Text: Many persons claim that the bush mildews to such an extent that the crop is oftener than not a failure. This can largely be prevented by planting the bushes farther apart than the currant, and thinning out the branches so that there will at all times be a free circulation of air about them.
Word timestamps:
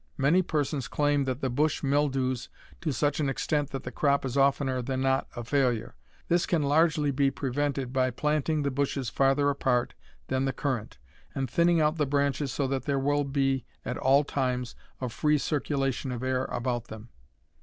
Many 0.17 0.41
persons 0.41 0.87
claim 0.87 1.25
that 1.25 1.41
the 1.41 1.49
bush 1.51 1.83
mildews 1.83 2.49
to 2.81 2.91
such 2.91 3.19
an 3.19 3.29
extent 3.29 3.69
that 3.69 3.83
the 3.83 3.91
crop 3.91 4.25
is 4.25 4.35
oftener 4.35 4.81
than 4.81 4.99
not 5.01 5.27
a 5.35 5.43
failure. 5.43 5.95
This 6.27 6.47
can 6.47 6.63
largely 6.63 7.11
be 7.11 7.29
prevented 7.29 7.93
by 7.93 8.09
planting 8.09 8.63
the 8.63 8.71
bushes 8.71 9.11
farther 9.11 9.47
apart 9.51 9.93
than 10.25 10.45
the 10.45 10.53
currant, 10.53 10.97
and 11.35 11.47
thinning 11.47 11.79
out 11.81 11.97
the 11.97 12.07
branches 12.07 12.51
so 12.51 12.65
that 12.65 12.85
there 12.85 12.97
will 12.97 13.29
at 13.85 13.97
all 13.99 14.23
times 14.23 14.73
be 14.99 15.05
a 15.05 15.09
free 15.09 15.37
circulation 15.37 16.11
of 16.11 16.23
air 16.23 16.45
about 16.45 16.85
them. 16.85 17.09